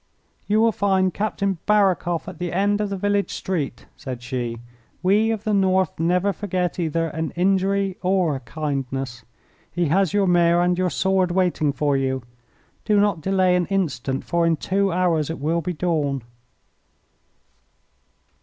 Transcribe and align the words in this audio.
"You 0.47 0.59
will 0.61 0.71
find 0.71 1.13
Captain 1.13 1.59
Barakoff 1.67 2.27
at 2.27 2.39
the 2.39 2.51
end 2.51 2.81
of 2.81 2.89
the 2.89 2.97
village 2.97 3.29
street," 3.29 3.85
said 3.95 4.23
she. 4.23 4.57
"We 5.03 5.29
of 5.29 5.43
the 5.43 5.53
North 5.53 5.99
never 5.99 6.33
forget 6.33 6.79
either 6.79 7.09
an 7.09 7.29
injury 7.35 7.99
or 8.01 8.35
a 8.35 8.39
kindness. 8.39 9.23
He 9.71 9.89
has 9.89 10.11
your 10.11 10.25
mare 10.25 10.59
and 10.59 10.75
your 10.75 10.89
sword 10.89 11.29
waiting 11.29 11.71
for 11.71 11.95
you. 11.95 12.23
Do 12.83 12.99
not 12.99 13.21
delay 13.21 13.55
an 13.55 13.67
instant, 13.67 14.23
for 14.23 14.43
in 14.43 14.57
two 14.57 14.91
hours 14.91 15.29
it 15.29 15.37
will 15.37 15.61
be 15.61 15.73
dawn." 15.73 16.23